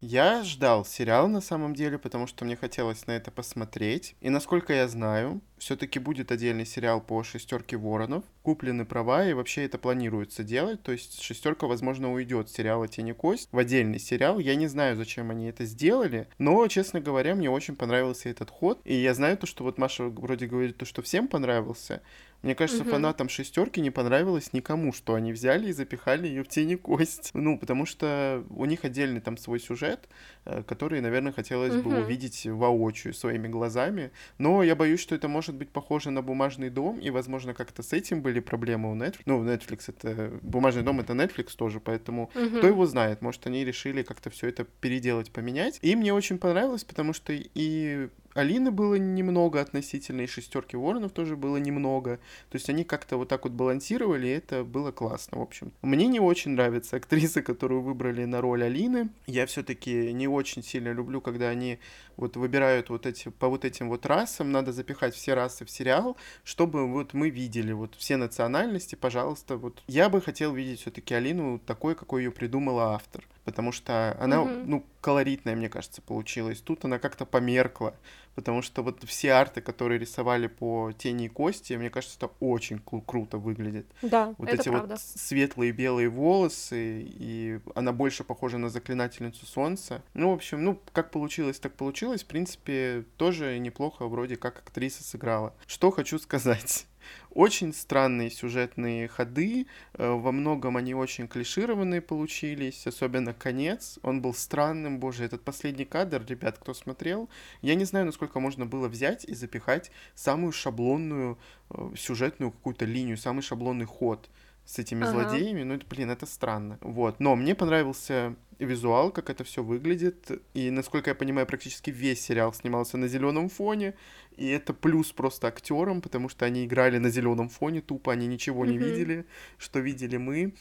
[0.00, 4.14] Я ждал сериал на самом деле, потому что мне хотелось на это посмотреть.
[4.20, 8.22] И насколько я знаю, все-таки будет отдельный сериал по шестерке воронов.
[8.42, 10.80] Куплены права, и вообще это планируется делать.
[10.84, 14.38] То есть шестерка, возможно, уйдет с сериала Тени Кость в отдельный сериал.
[14.38, 18.80] Я не знаю, зачем они это сделали, но, честно говоря, мне очень понравился этот ход.
[18.84, 22.02] И я знаю то, что вот Маша вроде говорит то, что всем понравился.
[22.42, 22.90] Мне кажется, угу.
[22.90, 27.30] фанатам шестерки не понравилось никому, что они взяли и запихали ее в тени кость.
[27.34, 30.08] Ну, потому что у них отдельный там свой сюжет,
[30.44, 31.90] э, который, наверное, хотелось угу.
[31.90, 34.12] бы увидеть воочию своими глазами.
[34.38, 37.92] Но я боюсь, что это может быть похоже на бумажный дом, и, возможно, как-то с
[37.92, 39.22] этим были проблемы у Netflix.
[39.26, 42.58] Ну, Netflix это бумажный дом это Netflix тоже, поэтому угу.
[42.58, 45.78] кто его знает, может, они решили как-то все это переделать, поменять.
[45.82, 51.36] И мне очень понравилось, потому что и Алины было немного относительно, и шестерки Воронов тоже
[51.36, 52.18] было немного.
[52.50, 55.72] То есть они как-то вот так вот балансировали, и это было классно, в общем.
[55.82, 59.08] Мне не очень нравится актриса, которую выбрали на роль Алины.
[59.26, 61.78] Я все-таки не очень сильно люблю, когда они
[62.16, 66.16] вот выбирают вот эти, по вот этим вот расам, надо запихать все расы в сериал,
[66.44, 69.82] чтобы вот мы видели вот все национальности, пожалуйста, вот.
[69.86, 74.64] Я бы хотел видеть все-таки Алину такой, какой ее придумала автор потому что она, mm-hmm.
[74.66, 76.60] ну, колоритная, мне кажется, получилась.
[76.60, 77.94] Тут она как-то померкла,
[78.34, 82.76] потому что вот все арты, которые рисовали по тени и кости, мне кажется, это очень
[82.76, 83.86] кру- круто выглядит.
[84.02, 84.96] Да, вот это эти правда.
[84.96, 90.02] вот светлые белые волосы, и она больше похожа на заклинательницу солнца.
[90.12, 92.22] Ну, в общем, ну, как получилось, так получилось.
[92.22, 95.54] В принципе, тоже неплохо вроде как актриса сыграла.
[95.66, 96.86] Что хочу сказать.
[97.30, 104.34] Очень странные сюжетные ходы, э, во многом они очень клишированные получились, особенно конец, он был
[104.34, 107.28] странным, боже, этот последний кадр, ребят, кто смотрел,
[107.62, 111.38] я не знаю, насколько можно было взять и запихать самую шаблонную
[111.70, 114.28] э, сюжетную какую-то линию, самый шаблонный ход
[114.68, 115.12] с этими ага.
[115.12, 116.78] злодеями, ну, это, блин, это странно.
[116.82, 117.20] Вот.
[117.20, 120.30] Но мне понравился визуал, как это все выглядит.
[120.52, 123.94] И, насколько я понимаю, практически весь сериал снимался на зеленом фоне.
[124.36, 128.66] И это плюс просто актерам, потому что они играли на зеленом фоне, тупо они ничего
[128.66, 128.68] mm-hmm.
[128.68, 129.26] не видели,
[129.56, 130.54] что видели мы.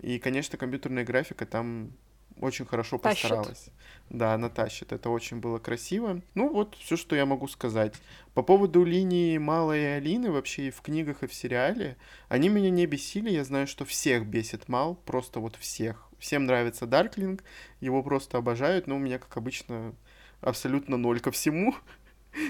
[0.00, 1.92] И, конечно, компьютерная графика там
[2.40, 3.22] очень хорошо тащит.
[3.22, 3.68] постаралась.
[4.10, 4.92] Да, она тащит.
[4.92, 6.20] Это очень было красиво.
[6.34, 7.94] Ну вот все, что я могу сказать.
[8.34, 11.96] По поводу линии Малой и Алины вообще и в книгах, и в сериале,
[12.28, 13.30] они меня не бесили.
[13.30, 16.08] Я знаю, что всех бесит Мал, просто вот всех.
[16.18, 17.42] Всем нравится Дарклинг,
[17.80, 19.94] его просто обожают, но у меня, как обычно,
[20.40, 21.74] абсолютно ноль ко всему.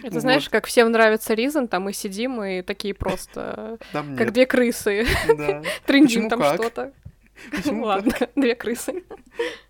[0.03, 5.07] Это знаешь, как всем нравится Ризен, там мы сидим и такие просто, как две крысы,
[5.87, 6.93] трындим там что-то.
[7.67, 9.05] Ладно, две крысы.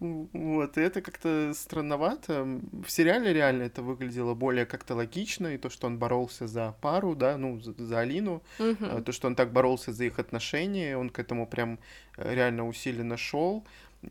[0.01, 2.45] Вот, и это как-то странновато.
[2.85, 7.15] В сериале реально это выглядело более как-то логично, и то, что он боролся за пару,
[7.15, 9.03] да, ну, за, за Алину, угу.
[9.03, 11.79] то, что он так боролся за их отношения, он к этому прям
[12.17, 13.65] э, реально усиленно шел.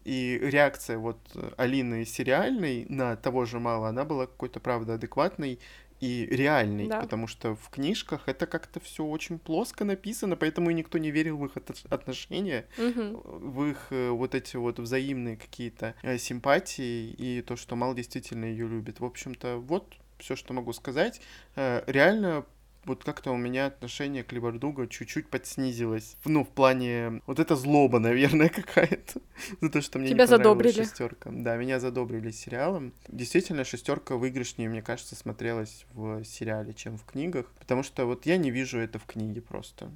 [0.06, 1.20] И реакция вот
[1.58, 5.60] Алины сериальной на того же Мала, она была какой-то, правда, адекватной
[6.02, 7.00] и реальный, да.
[7.00, 11.38] потому что в книжках это как-то все очень плоско написано, поэтому и никто не верил
[11.38, 11.54] в их
[11.90, 13.22] отношения, угу.
[13.24, 18.46] в их э, вот эти вот взаимные какие-то э, симпатии и то, что Мал действительно
[18.46, 19.00] ее любит.
[19.00, 21.22] В общем-то, вот все, что могу сказать.
[21.56, 22.46] Реально
[22.86, 26.18] вот как-то у меня отношение к Либардуга чуть-чуть подснизилось.
[26.26, 27.22] Ну, в плане...
[27.28, 29.22] Вот это злоба, наверное, какая-то.
[29.62, 30.84] За то, что мне Тебя не задобрили.
[30.84, 31.30] шестерка.
[31.32, 32.94] Да, меня задобрили сериалом.
[33.08, 37.46] Действительно, шестерка выигрышнее, мне кажется, смотрелась в сериале, чем в книгах.
[37.60, 39.92] Потому что вот я не вижу это в книге просто.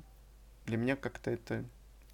[0.66, 1.66] Для меня как-то это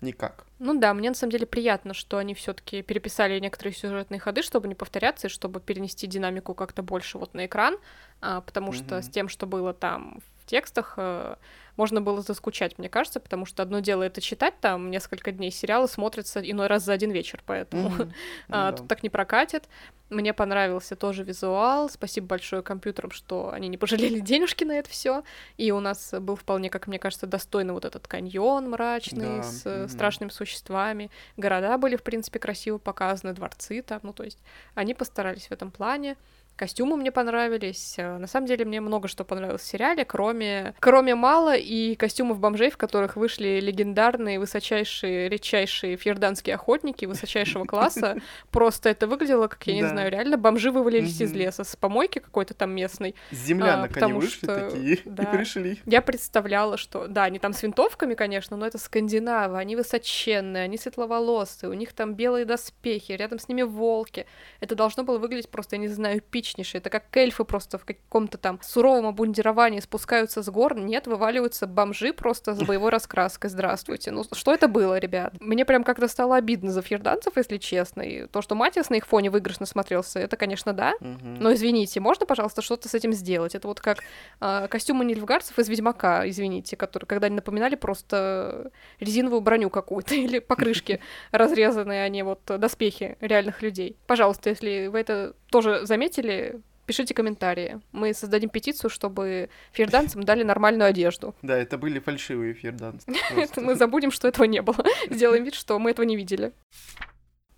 [0.02, 0.46] никак.
[0.60, 4.68] Ну да, мне на самом деле приятно, что они все-таки переписали некоторые сюжетные ходы, чтобы
[4.68, 7.78] не повторяться, и чтобы перенести динамику как-то больше вот на экран,
[8.20, 8.86] а, потому mm-hmm.
[8.86, 11.36] что с тем, что было там в текстах, э,
[11.78, 15.88] можно было заскучать, мне кажется, потому что одно дело это читать там несколько дней, сериалы
[15.88, 18.14] смотрятся иной раз за один вечер, поэтому mm-hmm.
[18.50, 19.68] а, тут так не прокатит.
[20.10, 21.90] Мне понравился тоже визуал.
[21.90, 25.24] Спасибо большое компьютерам, что они не пожалели денежки на это все.
[25.56, 29.44] И у нас был вполне, как мне кажется, достойный вот этот каньон мрачный да.
[29.44, 29.88] с mm-hmm.
[29.88, 31.10] страшными существами.
[31.38, 34.02] Города были, в принципе, красиво показаны, дворцы там.
[34.04, 34.40] Ну, то есть
[34.76, 36.18] они постарались в этом плане.
[36.62, 37.96] Костюмы мне понравились.
[37.98, 42.40] Э, на самом деле мне много что понравилось в сериале, кроме, кроме мало и костюмов
[42.40, 48.18] бомжей, в которых вышли легендарные, высочайшие, редчайшие фьерданские охотники высочайшего класса.
[48.52, 52.54] Просто это выглядело, как, я не знаю, реально бомжи вывалились из леса с помойки какой-то
[52.54, 53.16] там местной.
[53.32, 55.82] С землянок они вышли такие и пришли.
[55.88, 57.08] Я представляла, что...
[57.08, 61.94] Да, они там с винтовками, конечно, но это скандинавы, они высоченные, они светловолосые, у них
[61.94, 64.28] там белые доспехи, рядом с ними волки.
[64.60, 66.80] Это должно было выглядеть просто, я не знаю, пич типичнейший.
[66.80, 70.76] Это как эльфы просто в каком-то там суровом обмундировании спускаются с гор.
[70.76, 73.50] Нет, вываливаются бомжи просто с боевой раскраской.
[73.50, 74.12] Здравствуйте.
[74.12, 75.34] Ну, что это было, ребят?
[75.40, 78.02] Мне прям как-то стало обидно за фьерданцев, если честно.
[78.02, 80.94] И то, что Матиас на их фоне выигрышно смотрелся, это, конечно, да.
[81.00, 83.56] Но извините, можно, пожалуйста, что-то с этим сделать?
[83.56, 84.00] Это вот как
[84.40, 90.40] э, костюмы нильфгарцев из Ведьмака, извините, которые, когда они напоминали просто резиновую броню какую-то или
[90.40, 91.00] покрышки
[91.32, 93.98] разрезанные, а не вот доспехи реальных людей.
[94.08, 96.41] Пожалуйста, если вы это тоже заметили,
[96.86, 97.80] пишите комментарии.
[97.92, 101.36] Мы создадим петицию, чтобы фьерданцам дали нормальную одежду.
[101.42, 103.06] Да, это были фальшивые фьерданцы.
[103.58, 104.84] Мы забудем, что этого не было.
[105.10, 106.52] Сделаем вид, что мы этого не видели.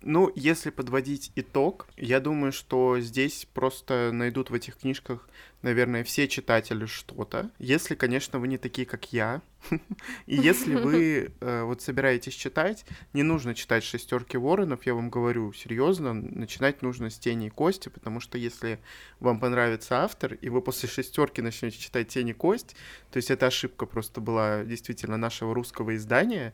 [0.06, 5.26] Ну, если подводить итог, я думаю, что здесь просто найдут в этих книжках,
[5.62, 7.50] наверное, все читатели что-то.
[7.58, 9.40] Если, конечно, вы не такие, как я.
[10.26, 15.54] И если вы э, вот собираетесь читать, не нужно читать шестерки воронов, я вам говорю
[15.54, 18.80] серьезно, начинать нужно с тени и кости, потому что если
[19.20, 22.76] вам понравится автор, и вы после шестерки начнете читать тени и кость,
[23.10, 26.52] то есть это ошибка просто была действительно нашего русского издания,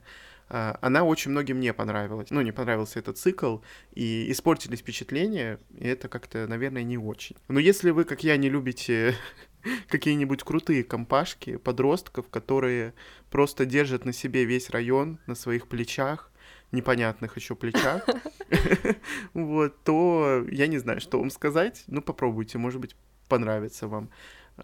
[0.51, 2.31] она очень многим не понравилась.
[2.31, 3.59] Ну, не понравился этот цикл,
[3.93, 7.37] и испортились впечатления, и это как-то, наверное, не очень.
[7.49, 9.15] Но если вы, как я, не любите
[9.89, 12.95] какие-нибудь крутые компашки подростков, которые
[13.31, 16.33] просто держат на себе весь район, на своих плечах,
[16.73, 18.05] непонятных еще плечах,
[19.35, 21.85] вот, то я не знаю, что вам сказать.
[21.87, 22.97] Ну, попробуйте, может быть,
[23.29, 24.11] понравится вам.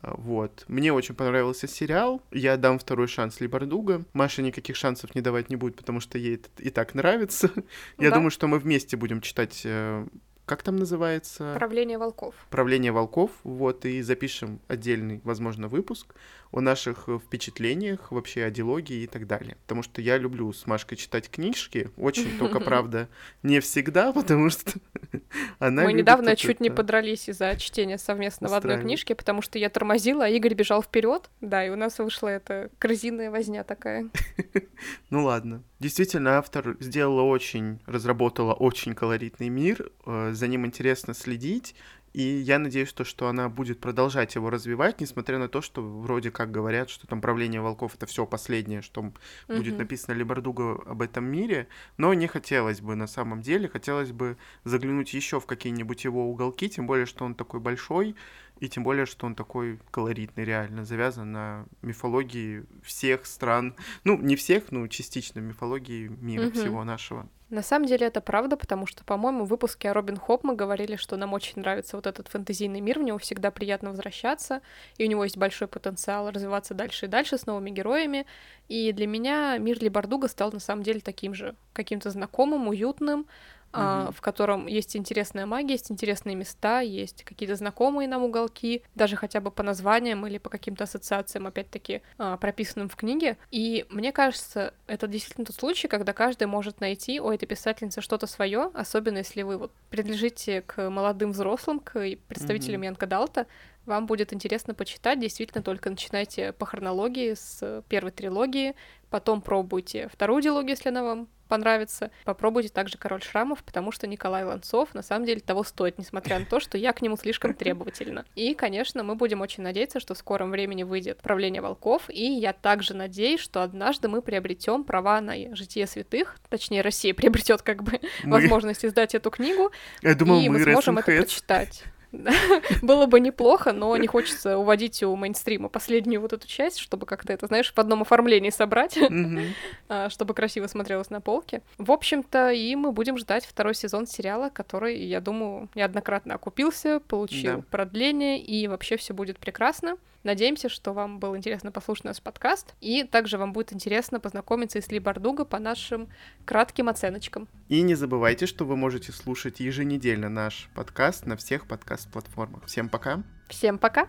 [0.02, 0.64] А, вот.
[0.68, 2.22] Мне очень понравился сериал.
[2.30, 4.04] Я дам второй шанс Либардуга.
[4.12, 7.50] Маша никаких шансов не давать не будет, потому что ей это и так нравится.
[7.98, 10.06] Я думаю, что мы вместе будем читать э,
[10.46, 11.54] как там называется?
[11.54, 12.34] Правление волков.
[12.50, 16.14] Правление волков, вот, и запишем отдельный, возможно, выпуск
[16.56, 19.58] о наших э, впечатлениях, вообще о диалоге и так далее.
[19.62, 23.08] Потому что я люблю с Машкой читать книжки, очень только, правда,
[23.42, 24.72] не всегда, потому что
[25.58, 29.68] она Мы недавно чуть не подрались из-за чтения совместно в одной книжке, потому что я
[29.68, 34.08] тормозила, а Игорь бежал вперед, да, и у нас вышла эта корзинная возня такая.
[35.10, 35.62] Ну ладно.
[35.78, 41.74] Действительно, автор сделала очень, разработала очень колоритный мир, э, за ним интересно следить,
[42.16, 46.30] и я надеюсь, то, что она будет продолжать его развивать, несмотря на то, что вроде
[46.30, 49.56] как говорят, что там правление волков это все последнее, что mm-hmm.
[49.58, 51.68] будет написано Либардуга об этом мире.
[51.98, 56.70] Но не хотелось бы на самом деле, хотелось бы заглянуть еще в какие-нибудь его уголки,
[56.70, 58.16] тем более, что он такой большой,
[58.60, 63.74] И тем более, что он такой колоритный, реально, завязан на мифологии всех стран.
[64.04, 66.58] Ну, не всех, но частично мифологии мира угу.
[66.58, 67.28] всего нашего.
[67.48, 70.96] На самом деле это правда, потому что, по-моему, в выпуске о Робин Хоп мы говорили,
[70.96, 74.62] что нам очень нравится вот этот фэнтезийный мир, в него всегда приятно возвращаться,
[74.98, 78.26] и у него есть большой потенциал развиваться дальше и дальше с новыми героями.
[78.66, 83.26] И для меня мир Ли Бардуга стал на самом деле таким же, каким-то знакомым, уютным,
[83.72, 84.12] Uh-huh.
[84.12, 89.40] в котором есть интересная магия, есть интересные места, есть какие-то знакомые нам уголки, даже хотя
[89.40, 93.36] бы по названиям или по каким-то ассоциациям, опять-таки, а, прописанным в книге.
[93.50, 98.26] И мне кажется, это действительно тот случай, когда каждый может найти у этой писательницы что-то
[98.26, 101.92] свое, особенно если вы вот принадлежите к молодым взрослым, к
[102.28, 102.86] представителям uh-huh.
[102.86, 103.46] Янка Далта,
[103.84, 105.20] вам будет интересно почитать.
[105.20, 108.74] Действительно, только начинайте по хронологии с первой трилогии,
[109.10, 112.10] потом пробуйте вторую дилогию, если она вам понравится.
[112.24, 116.46] Попробуйте также «Король шрамов», потому что Николай Ланцов на самом деле того стоит, несмотря на
[116.46, 118.24] то, что я к нему слишком требовательна.
[118.34, 122.52] И, конечно, мы будем очень надеяться, что в скором времени выйдет «Правление волков», и я
[122.52, 128.00] также надеюсь, что однажды мы приобретем права на «Житие святых», точнее, Россия приобретет как бы
[128.24, 128.40] мы...
[128.40, 129.70] возможность издать эту книгу,
[130.02, 131.84] я думал, и мы, мы сможем это прочитать.
[132.82, 137.32] Было бы неплохо, но не хочется уводить у мейнстрима последнюю вот эту часть, чтобы как-то
[137.32, 138.98] это, знаешь, в одном оформлении собрать,
[139.88, 141.62] а, чтобы красиво смотрелось на полке.
[141.78, 147.62] В общем-то, и мы будем ждать второй сезон сериала, который, я думаю, неоднократно окупился, получил
[147.70, 149.96] продление, и вообще все будет прекрасно.
[150.26, 154.88] Надеемся, что вам был интересно послушать наш подкаст, и также вам будет интересно познакомиться с
[154.90, 156.08] Ли Бардуго по нашим
[156.44, 157.46] кратким оценочкам.
[157.68, 162.66] И не забывайте, что вы можете слушать еженедельно наш подкаст на всех подкаст-платформах.
[162.66, 163.22] Всем пока!
[163.48, 164.08] Всем пока!